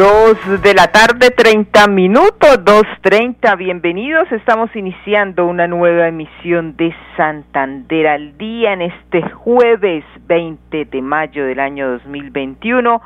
[0.00, 3.54] Dos de la tarde, 30 minutos, 2.30.
[3.58, 4.32] Bienvenidos.
[4.32, 11.44] Estamos iniciando una nueva emisión de Santander al día en este jueves 20 de mayo
[11.44, 13.02] del año 2021.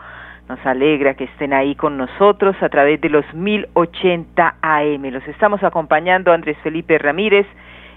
[0.49, 5.03] Nos alegra que estén ahí con nosotros a través de los 1080 AM.
[5.11, 7.49] Los estamos acompañando Andrés Felipe Ramírez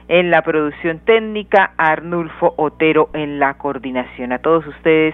[0.07, 4.31] en la producción técnica, Arnulfo Otero en la coordinación.
[4.31, 5.13] A todos ustedes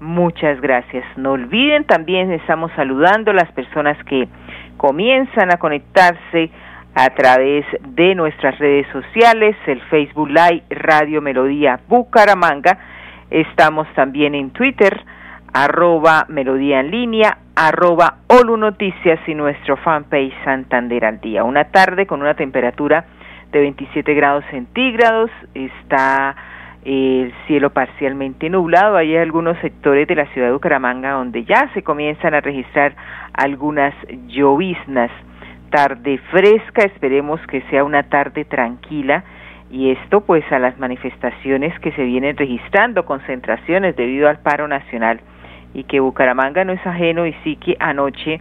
[0.00, 1.04] Muchas gracias.
[1.16, 4.28] No olviden también estamos saludando a las personas que
[4.76, 6.50] comienzan a conectarse
[6.94, 12.78] a través de nuestras redes sociales, el Facebook Live Radio Melodía Bucaramanga.
[13.30, 15.00] Estamos también en Twitter,
[15.52, 21.44] arroba Melodía en línea, arroba Olu Noticias y nuestro fanpage Santander al día.
[21.44, 23.04] Una tarde con una temperatura
[23.52, 25.30] de 27 grados centígrados.
[25.54, 26.36] Está
[26.84, 28.96] el cielo parcialmente nublado.
[28.96, 32.94] Hay algunos sectores de la ciudad de Bucaramanga donde ya se comienzan a registrar
[33.32, 33.94] algunas
[34.26, 35.10] lloviznas.
[35.70, 39.24] Tarde fresca, esperemos que sea una tarde tranquila
[39.70, 45.20] y esto pues a las manifestaciones que se vienen registrando, concentraciones debido al paro nacional
[45.74, 48.40] y que Bucaramanga no es ajeno y sí que anoche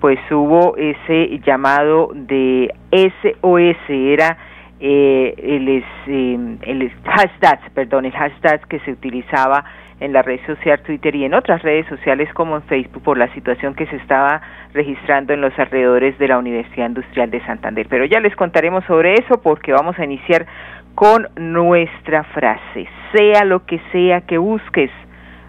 [0.00, 4.36] pues hubo ese llamado de SOS, era
[4.80, 9.64] eh, el, eh, el hashtag, perdón, el hashtag que se utilizaba
[10.00, 13.32] en la red social Twitter y en otras redes sociales como en Facebook por la
[13.32, 14.42] situación que se estaba
[14.74, 17.86] registrando en los alrededores de la Universidad Industrial de Santander.
[17.88, 20.46] Pero ya les contaremos sobre eso porque vamos a iniciar
[20.94, 22.86] con nuestra frase.
[23.12, 24.90] Sea lo que sea que busques,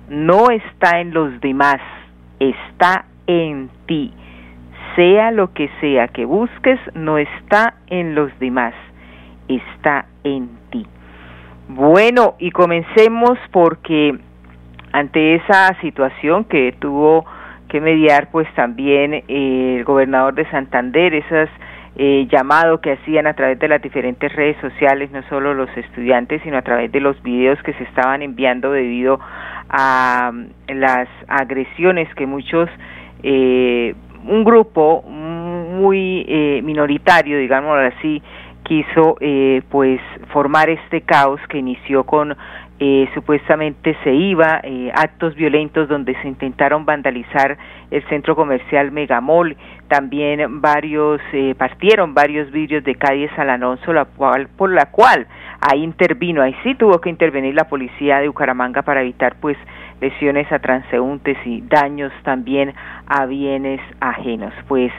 [0.10, 1.82] no está en los demás,
[2.40, 4.14] está en ti.
[4.96, 8.74] Sea lo que sea que busques, no está en los demás,
[9.48, 10.86] está en ti.
[11.70, 14.18] Bueno, y comencemos porque
[14.92, 17.26] ante esa situación que tuvo
[17.68, 21.50] que mediar pues también eh, el gobernador de Santander, esas
[22.00, 26.44] eh, llamado que hacían a través de las diferentes redes sociales, no solo los estudiantes,
[26.44, 29.20] sino a través de los videos que se estaban enviando debido
[29.68, 32.70] a mm, las agresiones que muchos,
[33.24, 33.96] eh,
[34.28, 38.22] un grupo muy eh, minoritario, digámoslo así,
[38.68, 40.02] quiso eh, pues
[40.34, 42.36] formar este caos que inició con
[42.80, 47.58] eh, supuestamente se iba eh, actos violentos donde se intentaron vandalizar
[47.90, 49.56] el centro comercial Megamol
[49.88, 55.28] también varios eh, partieron varios vidrios de calles San Alonso la cual por la cual
[55.62, 59.58] ahí intervino ahí sí tuvo que intervenir la policía de Bucaramanga para evitar pues
[60.02, 62.74] lesiones a transeúntes y daños también
[63.08, 64.54] a bienes ajenos.
[64.68, 64.92] Pues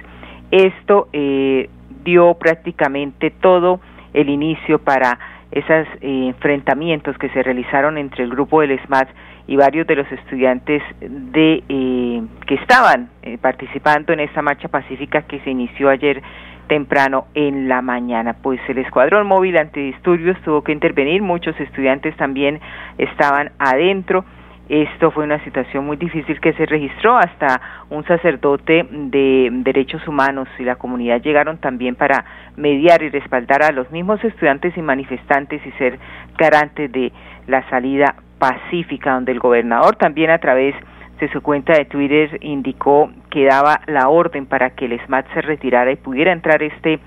[0.50, 1.68] esto eh,
[2.08, 3.80] dio prácticamente todo
[4.14, 5.18] el inicio para
[5.50, 9.08] esos eh, enfrentamientos que se realizaron entre el grupo del SMAT
[9.46, 15.22] y varios de los estudiantes de eh, que estaban eh, participando en esta marcha pacífica
[15.22, 16.22] que se inició ayer
[16.66, 18.36] temprano en la mañana.
[18.42, 22.60] Pues el escuadrón móvil antidisturbios tuvo que intervenir, muchos estudiantes también
[22.98, 24.24] estaban adentro
[24.68, 30.46] esto fue una situación muy difícil que se registró hasta un sacerdote de derechos humanos
[30.58, 32.24] y la comunidad llegaron también para
[32.56, 35.98] mediar y respaldar a los mismos estudiantes y manifestantes y ser
[36.36, 37.12] garantes de
[37.46, 40.74] la salida pacífica, donde el gobernador también a través
[41.18, 45.40] de su cuenta de Twitter indicó que daba la orden para que el SMAT se
[45.40, 47.00] retirara y pudiera entrar este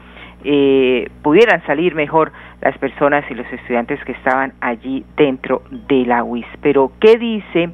[0.43, 6.23] eh, pudieran salir mejor las personas y los estudiantes que estaban allí dentro de la
[6.23, 6.45] UIS.
[6.61, 7.69] Pero, ¿qué dice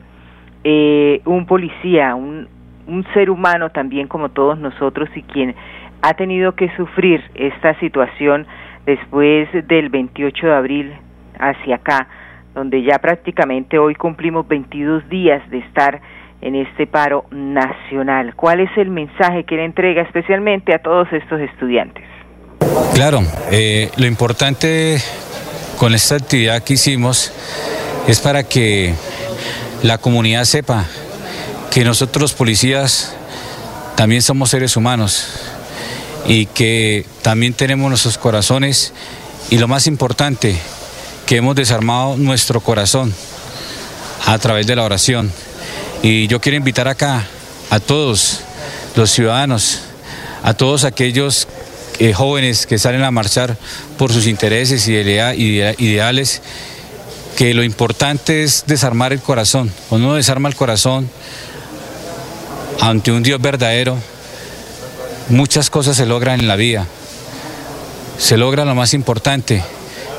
[0.63, 2.47] eh, un policía, un,
[2.87, 5.55] un ser humano también como todos nosotros y quien
[6.01, 8.47] ha tenido que sufrir esta situación
[8.85, 10.93] después del 28 de abril
[11.39, 12.07] hacia acá,
[12.53, 16.01] donde ya prácticamente hoy cumplimos 22 días de estar
[16.41, 18.35] en este paro nacional.
[18.35, 22.16] ¿Cuál es el mensaje que le entrega especialmente a todos estos estudiantes?
[22.93, 25.01] Claro, eh, lo importante
[25.77, 27.31] con esta actividad que hicimos
[28.07, 28.93] es para que
[29.83, 30.85] la comunidad sepa
[31.69, 33.13] que nosotros los policías
[33.95, 35.25] también somos seres humanos
[36.25, 38.93] y que también tenemos nuestros corazones
[39.49, 40.59] y lo más importante,
[41.25, 43.13] que hemos desarmado nuestro corazón
[44.25, 45.31] a través de la oración.
[46.01, 47.25] Y yo quiero invitar acá
[47.69, 48.39] a todos
[48.95, 49.79] los ciudadanos,
[50.43, 51.47] a todos aquellos
[51.99, 53.57] eh, jóvenes que salen a marchar
[53.97, 56.41] por sus intereses y ideales,
[57.35, 59.71] que lo importante es desarmar el corazón.
[59.89, 61.09] Cuando uno desarma el corazón
[62.81, 63.97] ante un Dios verdadero,
[65.29, 66.85] muchas cosas se logran en la vida.
[68.17, 69.63] Se logra lo más importante,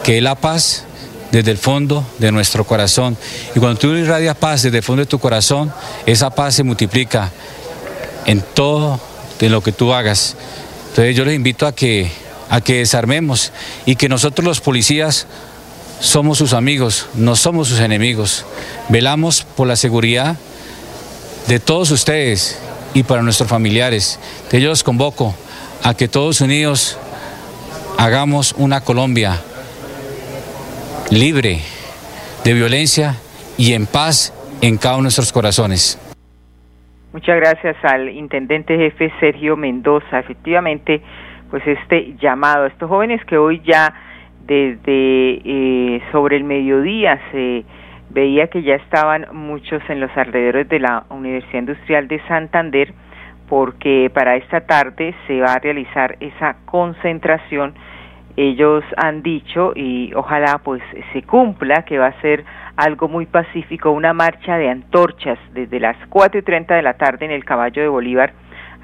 [0.05, 0.85] que es la paz
[1.33, 3.17] desde el fondo de nuestro corazón.
[3.55, 5.73] Y cuando tú irradias paz desde el fondo de tu corazón,
[6.07, 7.31] esa paz se multiplica
[8.27, 9.01] en todo
[9.39, 10.37] de lo que tú hagas.
[10.89, 12.11] Entonces yo les invito a que,
[12.51, 13.53] a que desarmemos
[13.87, 15.27] y que nosotros los policías
[16.01, 18.45] somos sus amigos, no somos sus enemigos.
[18.89, 20.37] Velamos por la seguridad
[21.47, 22.59] de todos ustedes
[22.95, 24.19] y para nuestros familiares.
[24.37, 25.35] Entonces yo los convoco
[25.83, 26.97] a que todos unidos
[27.97, 29.41] hagamos una Colombia
[31.11, 31.61] libre
[32.45, 33.17] de violencia
[33.57, 35.99] y en paz en cada uno de nuestros corazones.
[37.13, 40.19] Muchas gracias al intendente jefe Sergio Mendoza.
[40.19, 41.01] Efectivamente,
[41.51, 43.95] pues este llamado a estos jóvenes que hoy ya
[44.47, 47.65] desde eh, sobre el mediodía se
[48.11, 52.93] veía que ya estaban muchos en los alrededores de la Universidad Industrial de Santander
[53.49, 57.75] porque para esta tarde se va a realizar esa concentración
[58.39, 60.81] ellos han dicho y ojalá pues
[61.13, 62.45] se cumpla que va a ser
[62.79, 67.25] algo muy pacífico, una marcha de antorchas desde las cuatro y treinta de la tarde
[67.25, 68.33] en el Caballo de Bolívar,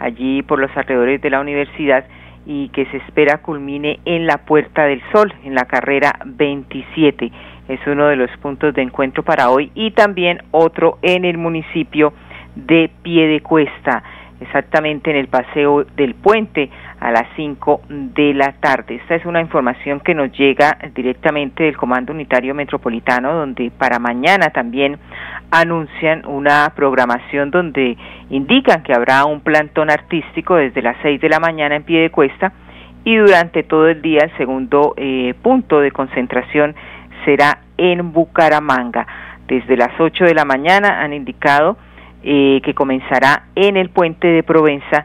[0.00, 2.04] allí por los alrededores de la universidad
[2.44, 7.30] y que se espera culmine en la Puerta del Sol, en la carrera 27.
[7.68, 12.12] Es uno de los puntos de encuentro para hoy y también otro en el municipio
[12.56, 14.02] de Piedecuesta
[14.40, 16.68] exactamente en el paseo del puente
[17.04, 18.94] a las 5 de la tarde.
[18.94, 24.48] Esta es una información que nos llega directamente del Comando Unitario Metropolitano, donde para mañana
[24.48, 24.98] también
[25.50, 27.98] anuncian una programación donde
[28.30, 32.10] indican que habrá un plantón artístico desde las 6 de la mañana en pie de
[32.10, 32.54] cuesta
[33.04, 36.74] y durante todo el día el segundo eh, punto de concentración
[37.26, 39.06] será en Bucaramanga.
[39.46, 41.76] Desde las 8 de la mañana han indicado
[42.22, 45.04] eh, que comenzará en el puente de Provenza,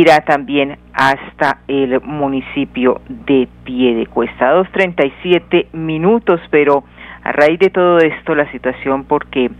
[0.00, 4.54] irá también hasta el municipio de Piedecuesta.
[4.54, 6.84] 2.37 minutos, pero
[7.22, 9.50] a raíz de todo esto la situación porque,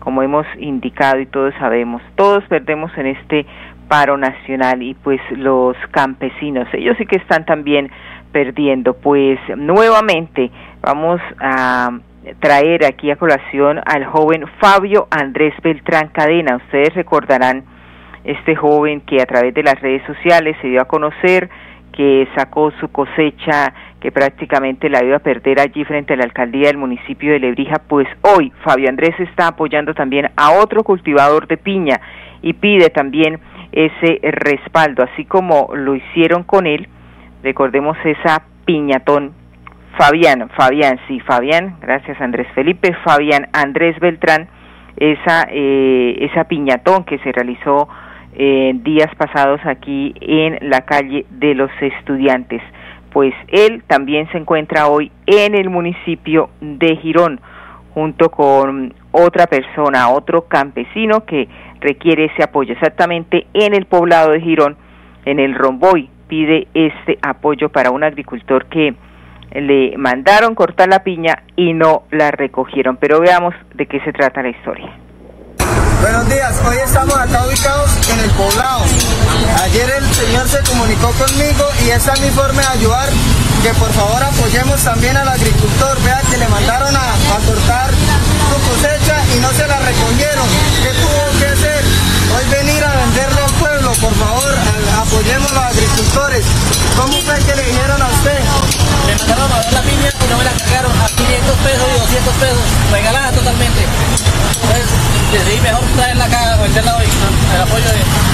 [0.00, 3.46] como hemos indicado y todos sabemos, todos perdemos en este
[3.88, 7.88] paro nacional y pues los campesinos, ellos sí que están también
[8.32, 8.94] perdiendo.
[8.94, 10.50] Pues nuevamente
[10.82, 11.96] vamos a
[12.40, 16.56] traer aquí a colación al joven Fabio Andrés Beltrán Cadena.
[16.56, 17.75] Ustedes recordarán
[18.26, 21.48] este joven que a través de las redes sociales se dio a conocer,
[21.92, 26.66] que sacó su cosecha, que prácticamente la iba a perder allí frente a la alcaldía
[26.66, 31.56] del municipio de Lebrija, pues hoy Fabio Andrés está apoyando también a otro cultivador de
[31.56, 32.00] piña
[32.42, 33.40] y pide también
[33.72, 36.88] ese respaldo, así como lo hicieron con él,
[37.42, 39.32] recordemos esa piñatón.
[39.96, 44.48] Fabián, Fabián, sí, Fabián, gracias Andrés Felipe, Fabián Andrés Beltrán,
[44.96, 47.88] esa, eh, esa piñatón que se realizó
[48.36, 52.62] eh, días pasados aquí en la calle de los estudiantes.
[53.10, 57.40] Pues él también se encuentra hoy en el municipio de Girón,
[57.94, 61.48] junto con otra persona, otro campesino que
[61.80, 64.76] requiere ese apoyo, exactamente en el poblado de Girón,
[65.24, 68.94] en el Romboy, pide este apoyo para un agricultor que
[69.52, 72.98] le mandaron cortar la piña y no la recogieron.
[72.98, 75.05] Pero veamos de qué se trata la historia.
[76.00, 78.84] Buenos días, hoy estamos acá ubicados en el poblado.
[79.64, 83.08] Ayer el señor se comunicó conmigo y esa es mi forma de ayudar,
[83.62, 86.00] que por favor apoyemos también al agricultor.
[86.02, 87.00] Vea que le mandaron a,
[87.46, 90.46] cortar su cosecha y no se la recogieron.
[90.82, 91.84] ¿Qué tuvo que hacer?
[92.36, 94.54] Hoy venir a venderlo al pueblo, por favor,
[95.00, 96.46] apoyemos a los agricultores.
[96.96, 98.38] ¿Cómo fue que le dijeron a usted?
[99.06, 102.34] Me mandaron a la piña y no me la cargaron a 500 pesos y 200
[102.34, 103.85] pesos, regalada totalmente.
[106.74, 108.26] El apoyo de.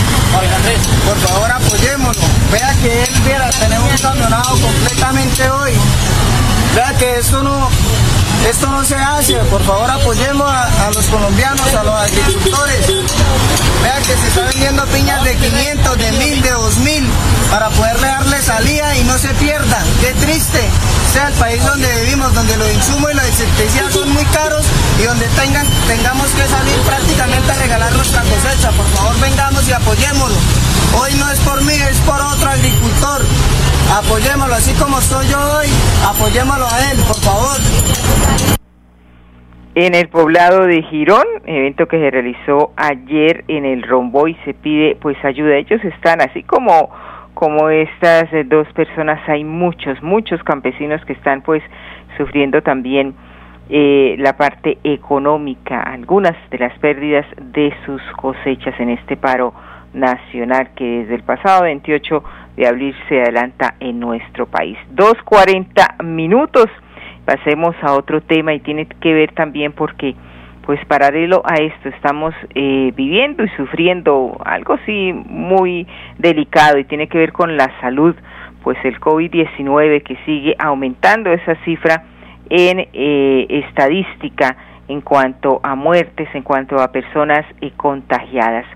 [1.06, 2.16] Por favor apoyémonos.
[2.50, 5.72] Vea que él, viera, tenemos camionado completamente hoy.
[6.74, 7.68] Vea que esto no,
[8.48, 12.86] esto no se hace, por favor apoyemos a, los colombianos, a los agricultores.
[13.82, 17.10] Vean que se está vendiendo piñas de 500, de 1000, de 2000
[17.50, 19.78] para poderle darle salida y no se pierda.
[20.00, 20.70] Qué triste
[21.12, 24.64] sea el país donde vivimos, donde los insumos y los insecticidas son muy caros
[24.98, 25.26] y donde
[25.86, 26.80] tengamos que salir
[31.32, 33.20] es por mí, es por otro agricultor.
[33.96, 35.68] Apoyémoslo así como estoy yo hoy,
[36.06, 37.56] apoyémoslo a él, por favor.
[39.74, 44.52] En el poblado de Girón, evento que se realizó ayer en el Rombo y se
[44.52, 45.56] pide pues ayuda.
[45.56, 46.90] Ellos están así como
[47.32, 51.62] como estas dos personas hay muchos muchos campesinos que están pues
[52.18, 53.14] sufriendo también
[53.70, 59.54] eh, la parte económica, algunas de las pérdidas de sus cosechas en este paro
[59.94, 62.22] nacional que desde el pasado 28
[62.56, 64.76] de abril se adelanta en nuestro país.
[64.94, 66.66] 2.40 minutos.
[67.24, 70.14] Pasemos a otro tema y tiene que ver también porque
[70.62, 75.86] pues paralelo a esto estamos eh, viviendo y sufriendo algo sí muy
[76.18, 78.14] delicado y tiene que ver con la salud,
[78.62, 82.04] pues el COVID-19 que sigue aumentando esa cifra
[82.48, 84.56] en eh, estadística
[84.88, 88.66] en cuanto a muertes, en cuanto a personas eh, contagiadas.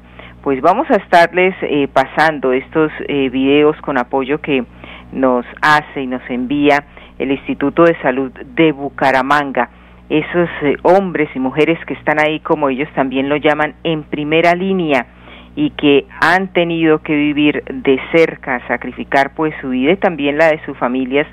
[0.47, 4.65] Pues vamos a estarles eh, pasando estos videos con apoyo que
[5.11, 6.85] nos hace y nos envía
[7.19, 9.71] el Instituto de Salud de Bucaramanga.
[10.09, 10.49] Esos
[10.83, 15.09] hombres y mujeres que están ahí, como ellos también lo llaman, en primera línea
[15.57, 20.47] y que han tenido que vivir de cerca, sacrificar pues su vida y también la
[20.51, 21.27] de sus familias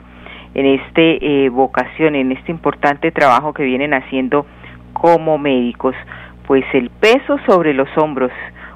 [0.55, 4.47] en este eh, vocación, en este importante trabajo que vienen haciendo
[4.93, 5.93] como médicos,
[6.47, 8.31] pues el peso sobre los hombros.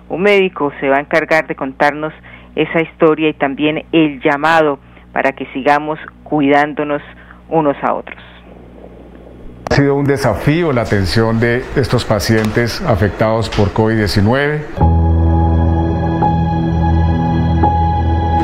[0.10, 2.14] Un médico se va a encargar de contarnos
[2.56, 4.80] esa historia y también el llamado
[5.12, 7.02] para que sigamos cuidándonos
[7.50, 8.18] unos a otros.
[9.70, 14.98] Ha sido un desafío la atención de estos pacientes afectados por COVID-19.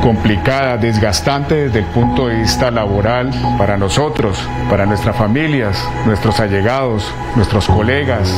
[0.04, 7.10] complicada, desgastante desde el punto de vista laboral para nosotros, para nuestras familias, nuestros allegados,
[7.36, 8.30] nuestros colegas.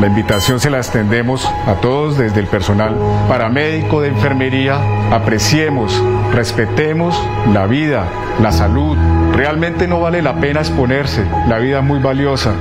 [0.00, 2.94] La invitación se la extendemos a todos desde el personal
[3.28, 4.78] paramédico de enfermería.
[5.10, 6.02] Apreciemos,
[6.34, 7.18] respetemos
[7.52, 8.04] la vida,
[8.42, 8.98] la salud.
[9.32, 11.24] Realmente no vale la pena exponerse.
[11.48, 12.52] La vida es muy valiosa.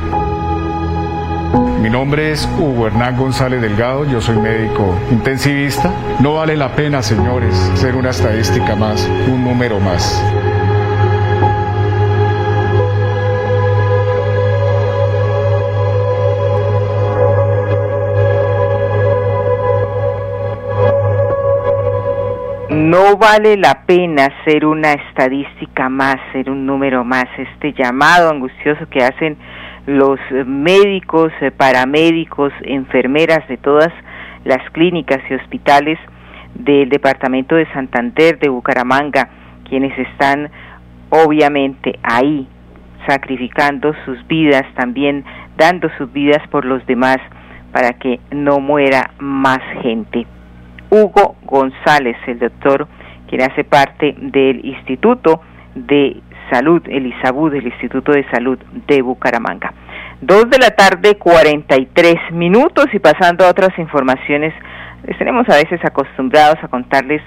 [1.82, 5.92] Mi nombre es Hugo Hernán González Delgado, yo soy médico intensivista.
[6.22, 10.24] No vale la pena, señores, ser una estadística más, un número más.
[23.06, 27.26] No vale la pena ser una estadística más, ser un número más.
[27.38, 29.38] Este llamado angustioso que hacen
[29.86, 33.92] los médicos, eh, paramédicos, enfermeras de todas
[34.44, 36.00] las clínicas y hospitales
[36.56, 39.30] del departamento de Santander, de Bucaramanga,
[39.70, 40.50] quienes están
[41.10, 42.48] obviamente ahí
[43.08, 45.24] sacrificando sus vidas, también
[45.58, 47.18] dando sus vidas por los demás
[47.72, 50.26] para que no muera más gente.
[50.96, 52.88] Hugo González, el doctor,
[53.28, 55.42] quien hace parte del Instituto
[55.76, 57.14] de Salud, el
[57.52, 59.74] del Instituto de Salud de Bucaramanga.
[60.22, 64.54] Dos de la tarde, 43 minutos y pasando a otras informaciones,
[65.06, 67.22] les tenemos a veces acostumbrados a contarles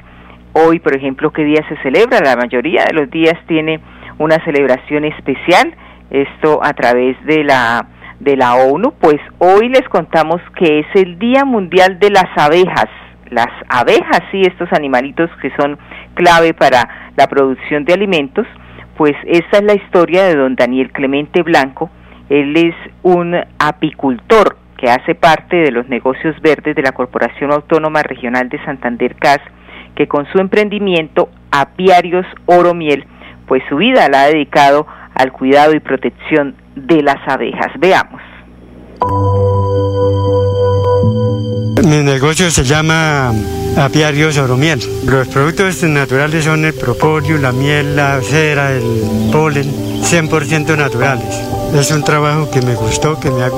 [0.54, 2.20] hoy, por ejemplo, qué día se celebra.
[2.24, 3.80] La mayoría de los días tiene
[4.18, 5.74] una celebración especial,
[6.10, 7.86] esto a través de la
[8.18, 12.88] de la ONU, pues hoy les contamos que es el Día Mundial de las Abejas.
[13.30, 15.78] Las abejas, sí, estos animalitos que son
[16.14, 18.46] clave para la producción de alimentos,
[18.96, 21.90] pues esta es la historia de don Daniel Clemente Blanco.
[22.28, 28.02] Él es un apicultor que hace parte de los negocios verdes de la Corporación Autónoma
[28.02, 29.40] Regional de Santander CAS,
[29.94, 33.06] que con su emprendimiento Apiarios Oro Miel,
[33.46, 37.72] pues su vida la ha dedicado al cuidado y protección de las abejas.
[37.78, 38.22] Veamos.
[41.88, 43.32] Mi negocio se llama
[43.78, 44.78] apiarios oromiel.
[45.06, 51.34] Los productos naturales son el propóleo, la miel, la cera, el polen, 100% naturales.
[51.72, 53.50] Es un trabajo que me gustó, que me ha,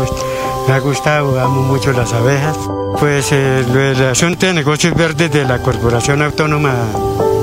[0.69, 2.57] me ha gustado, amo mucho las abejas.
[3.01, 6.73] Pues eh, el asunto de negocios verdes de la Corporación Autónoma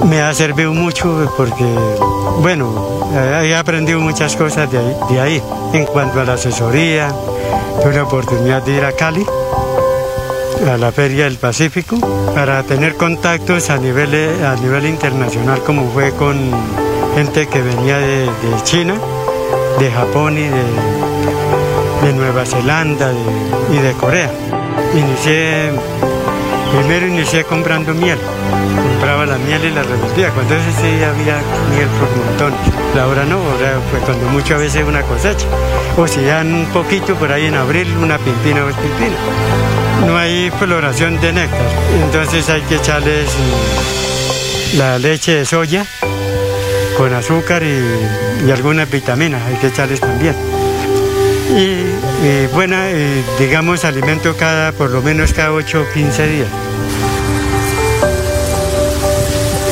[0.06, 1.66] me ha servido mucho porque,
[2.40, 3.12] bueno,
[3.44, 4.70] he aprendido muchas cosas.
[4.72, 5.44] De ahí.
[5.74, 7.14] En cuanto a la asesoría,
[7.84, 9.26] tuve la oportunidad de ir a Cali
[10.66, 11.98] a la Feria del Pacífico
[12.34, 16.38] para tener contactos a nivel, a nivel internacional como fue con
[17.16, 18.28] gente que venía de,
[18.64, 18.96] China,
[19.80, 23.12] de Japón y de, Nueva Zelanda
[23.70, 24.32] y de Corea.
[24.96, 25.72] Inicié,
[26.72, 28.18] primero inicié comprando miel,
[28.92, 31.38] compraba la miel y la revolvía, cuando ese sí había
[31.76, 32.60] miel por montones,
[33.00, 35.46] ahora no, ahora fue cuando muchas veces una cosecha,
[35.98, 40.18] o si dan un poquito por ahí en abril, una pimpina o dos pimpinas no
[40.18, 41.68] hay floración de néctar.
[42.04, 43.30] Entonces hay que echarles
[44.76, 45.86] la leche de soya
[46.98, 50.36] con azúcar y, algunas vitaminas, hay que echarles también.
[51.56, 52.88] y, buena,
[53.40, 56.48] digamos, alimento cada, por lo menos cada 8 o 15 días.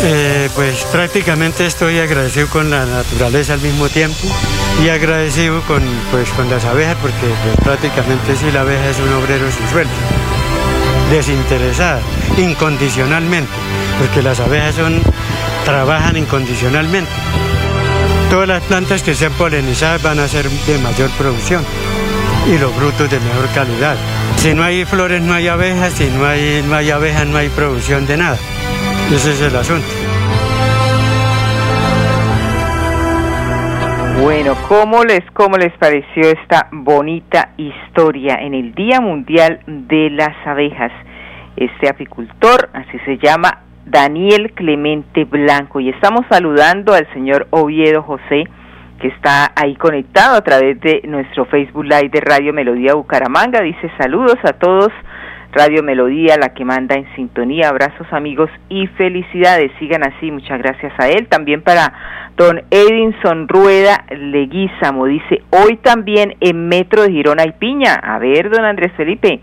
[0.08, 4.28] Eh, pues prácticamente estoy agradecido con la naturaleza al mismo tiempo
[4.84, 9.14] y agradecido con, pues, con las abejas porque pues, prácticamente si la abeja es un
[9.14, 9.94] obrero sin sueldo,
[11.12, 12.02] desinteresada,
[12.38, 13.52] incondicionalmente,
[14.00, 15.02] porque las abejas son,
[15.64, 17.12] trabajan incondicionalmente.
[18.30, 21.64] Todas las plantas que sean polinizadas van a ser de mayor producción
[22.48, 23.96] y los frutos de mejor calidad.
[24.38, 27.50] Si no hay flores no hay abejas, si no hay, no hay abejas no hay
[27.50, 28.38] producción de nada.
[29.14, 29.88] Ese es el asunto.
[34.22, 40.36] Bueno, ¿cómo les, ¿cómo les pareció esta bonita historia en el Día Mundial de las
[40.46, 40.92] Abejas?
[41.58, 48.46] Este apicultor, así se llama, Daniel Clemente Blanco, y estamos saludando al señor Oviedo José,
[49.02, 53.62] que está ahí conectado a través de nuestro Facebook Live de Radio Melodía Bucaramanga.
[53.62, 54.92] Dice saludos a todos
[55.56, 57.70] Radio Melodía, la que manda en sintonía.
[57.70, 59.72] Abrazos amigos y felicidades.
[59.80, 61.28] Sigan así, muchas gracias a él.
[61.28, 61.94] También para
[62.36, 65.06] don Edinson Rueda Leguízamo.
[65.06, 67.94] Dice, hoy también en Metro de Girona hay piña.
[67.94, 69.40] A ver, don Andrés Felipe.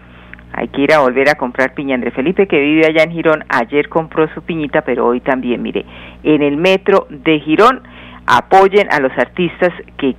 [0.52, 1.94] Hay que ir a volver a comprar piña.
[1.94, 5.86] Andrés Felipe, que vive allá en Girón, ayer compró su piñita, pero hoy también, mire,
[6.24, 7.80] en el metro de Girón,
[8.26, 10.14] apoyen a los artistas que,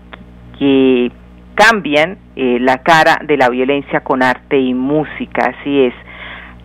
[0.57, 1.11] que
[1.55, 5.93] cambian eh, la cara de la violencia con arte y música, así es.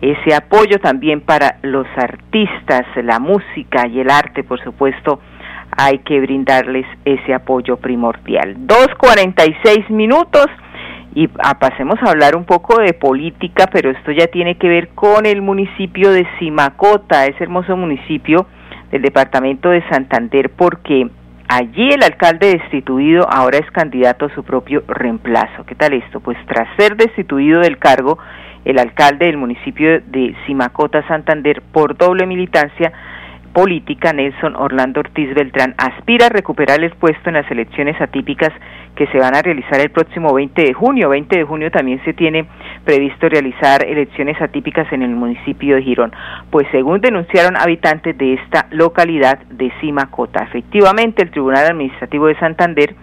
[0.01, 5.19] Ese apoyo también para los artistas, la música y el arte, por supuesto,
[5.77, 8.55] hay que brindarles ese apoyo primordial.
[8.65, 10.47] 2.46 minutos
[11.15, 14.89] y ah, pasemos a hablar un poco de política, pero esto ya tiene que ver
[14.89, 18.45] con el municipio de Simacota, ese hermoso municipio
[18.91, 21.09] del departamento de Santander, porque
[21.51, 25.65] Allí el alcalde destituido ahora es candidato a su propio reemplazo.
[25.65, 26.19] ¿Qué tal esto?
[26.19, 28.19] Pues tras ser destituido del cargo,
[28.65, 32.93] el alcalde del municipio de Simacota, Santander, por doble militancia,
[33.59, 38.53] política, Nelson Orlando Ortiz Beltrán, aspira a recuperar el puesto en las elecciones atípicas
[38.95, 41.09] que se van a realizar el próximo 20 de junio.
[41.09, 42.45] 20 de junio también se tiene
[42.85, 46.13] previsto realizar elecciones atípicas en el municipio de Girón,
[46.49, 50.43] pues según denunciaron habitantes de esta localidad de Simacota.
[50.43, 52.95] Efectivamente, el Tribunal Administrativo de Santander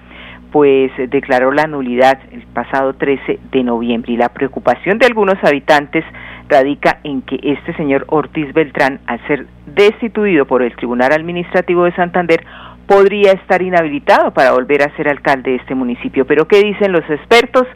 [0.53, 6.03] pues declaró la nulidad el pasado 13 de noviembre y la preocupación de algunos habitantes
[6.49, 11.95] radica en que este señor Ortiz Beltrán, al ser destituido por el Tribunal Administrativo de
[11.95, 12.45] Santander,
[12.87, 16.25] podría estar inhabilitado para volver a ser alcalde de este municipio.
[16.27, 17.67] Pero ¿qué dicen los expertos?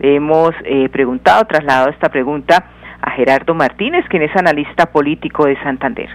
[0.00, 2.64] Hemos eh, preguntado, trasladado esta pregunta
[3.00, 6.08] a Gerardo Martínez, quien es analista político de Santander.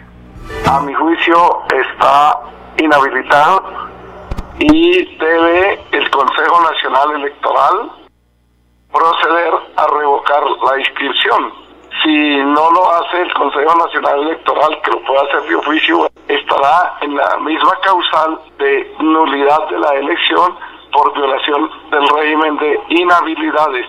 [0.67, 2.35] A mi juicio está
[2.81, 3.89] inhabilitado
[4.59, 7.91] y debe el Consejo Nacional Electoral
[8.91, 11.68] proceder a revocar la inscripción
[12.03, 16.97] si no lo hace el Consejo Nacional Electoral, que lo puede hacer de oficio, estará
[17.01, 20.57] en la misma causal de nulidad de la elección
[20.91, 23.87] por violación del régimen de inhabilidades.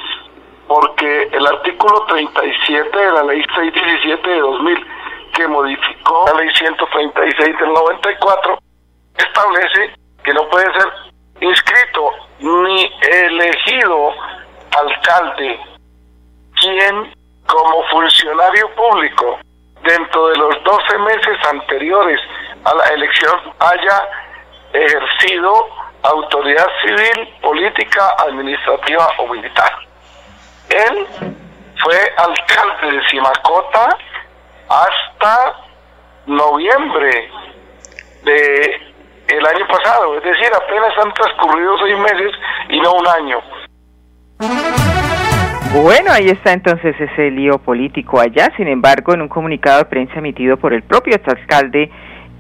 [0.67, 4.87] Porque el artículo 37 de la ley 617 de 2000,
[5.35, 8.59] que modificó la ley 136 del 94,
[9.19, 10.93] establece que no puede ser
[11.41, 12.11] inscrito
[12.41, 14.13] ni elegido
[14.79, 15.61] alcalde
[16.61, 17.20] quien
[17.51, 19.39] como funcionario público
[19.83, 22.21] dentro de los 12 meses anteriores
[22.65, 24.09] a la elección haya
[24.73, 25.69] ejercido
[26.03, 29.73] autoridad civil, política, administrativa o militar.
[30.69, 31.07] Él
[31.83, 33.97] fue alcalde de Simacota
[34.69, 35.57] hasta
[36.27, 37.31] noviembre
[38.23, 38.91] de
[39.29, 42.33] el año pasado, es decir, apenas han transcurrido seis meses
[42.69, 43.41] y no un año.
[45.73, 48.51] Bueno, ahí está entonces ese lío político allá.
[48.57, 51.89] Sin embargo, en un comunicado de prensa emitido por el propio alcalde,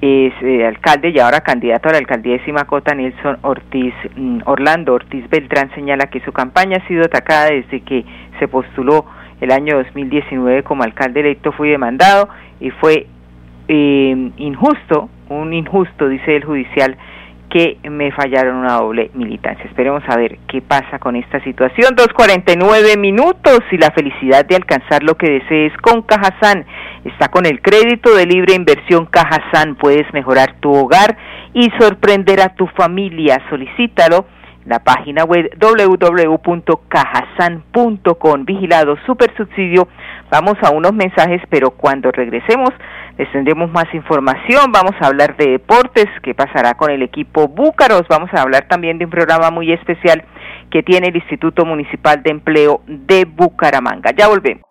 [0.00, 4.94] es eh, alcalde y ahora candidato a la alcaldía de Simacota, Nelson Ortiz, mm, Orlando
[4.94, 8.04] Ortiz Beltrán, señala que su campaña ha sido atacada desde que
[8.40, 9.04] se postuló
[9.40, 13.06] el año 2019 como alcalde electo, fue demandado y fue
[13.68, 16.96] eh, injusto, un injusto, dice el judicial,
[17.50, 19.64] que me fallaron una doble militancia.
[19.66, 21.96] Esperemos a ver qué pasa con esta situación.
[21.96, 26.64] 2.49 minutos y la felicidad de alcanzar lo que desees con Cajazán.
[27.04, 29.74] Está con el crédito de libre inversión Cajazán.
[29.74, 31.16] Puedes mejorar tu hogar
[31.52, 33.42] y sorprender a tu familia.
[33.50, 34.26] Solicítalo
[34.66, 38.44] la página web www.cajasan.com.
[38.44, 39.88] Vigilado, super subsidio.
[40.30, 42.68] Vamos a unos mensajes, pero cuando regresemos
[43.18, 44.70] les tendremos más información.
[44.72, 48.02] Vamos a hablar de deportes, qué pasará con el equipo Búcaros.
[48.08, 50.24] Vamos a hablar también de un programa muy especial
[50.70, 54.12] que tiene el Instituto Municipal de Empleo de Bucaramanga.
[54.16, 54.69] Ya volvemos.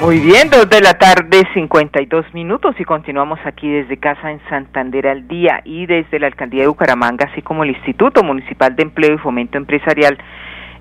[0.00, 5.06] Muy bien, dos de la tarde, 52 minutos y continuamos aquí desde casa en Santander
[5.06, 9.14] al día y desde la alcaldía de Bucaramanga, así como el Instituto Municipal de Empleo
[9.14, 10.16] y Fomento Empresarial,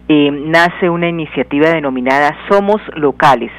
[0.07, 3.51] eh, nace una iniciativa denominada Somos Locales.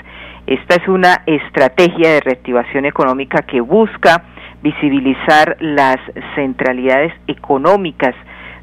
[0.46, 4.24] Esta es una estrategia de reactivación económica que busca
[4.62, 5.98] visibilizar las
[6.36, 8.14] centralidades económicas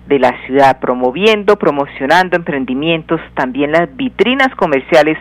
[0.08, 5.18] de la ciudad, promoviendo, promocionando emprendimientos, también las vitrinas comerciales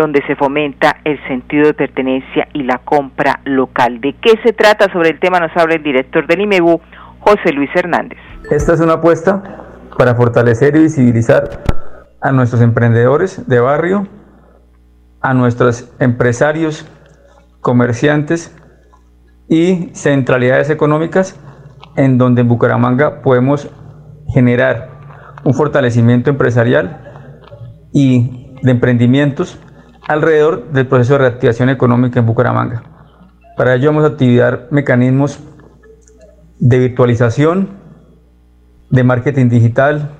[0.00, 4.00] donde se fomenta el sentido de pertenencia y la compra local.
[4.00, 4.90] ¿De qué se trata?
[4.90, 6.80] Sobre el tema nos habla el director del IMEBU,
[7.20, 8.18] José Luis Hernández.
[8.50, 9.42] Esta es una apuesta
[9.98, 11.64] para fortalecer y visibilizar
[12.22, 14.08] a nuestros emprendedores de barrio,
[15.20, 16.90] a nuestros empresarios,
[17.60, 18.56] comerciantes
[19.50, 21.38] y centralidades económicas
[21.96, 23.68] en donde en Bucaramanga podemos
[24.32, 24.88] generar
[25.44, 27.02] un fortalecimiento empresarial
[27.92, 29.58] y de emprendimientos
[30.10, 32.82] alrededor del proceso de reactivación económica en Bucaramanga.
[33.56, 35.38] Para ello vamos a activar mecanismos
[36.58, 37.68] de virtualización,
[38.90, 40.10] de marketing digital,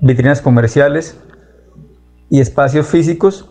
[0.00, 1.18] vitrinas comerciales
[2.30, 3.50] y espacios físicos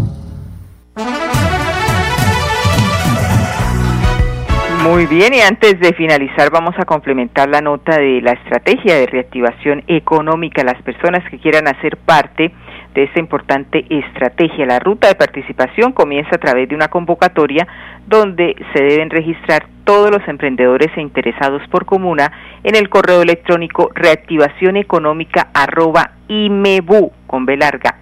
[4.83, 9.05] Muy bien, y antes de finalizar vamos a complementar la nota de la estrategia de
[9.05, 10.63] reactivación económica.
[10.63, 12.51] Las personas que quieran hacer parte
[12.95, 14.65] de esta importante estrategia.
[14.65, 17.67] La ruta de participación comienza a través de una convocatoria
[18.07, 22.31] donde se deben registrar todos los emprendedores e interesados por comuna
[22.63, 24.77] en el correo electrónico reactivación
[25.53, 27.97] arroba imebu con B larga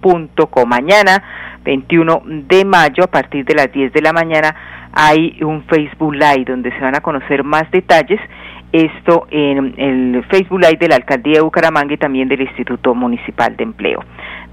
[0.00, 0.66] imebu.gov.co.
[0.66, 1.22] Mañana,
[1.64, 4.54] 21 de mayo, a partir de las 10 de la mañana,
[4.92, 8.20] hay un Facebook Live donde se van a conocer más detalles.
[8.72, 13.56] Esto en el Facebook Live de la Alcaldía de Bucaramanga y también del Instituto Municipal
[13.56, 14.04] de Empleo.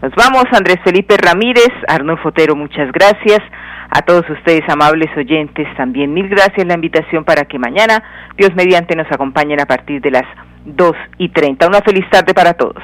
[0.02, 3.42] Nos vamos, Andrés Felipe Ramírez, Arnold Fotero, muchas gracias.
[3.90, 8.04] A todos ustedes, amables oyentes, también mil gracias la invitación para que mañana,
[8.36, 10.26] Dios mediante, nos acompañen a partir de las
[10.66, 11.68] 2 y 30.
[11.68, 12.84] Una feliz tarde para todos.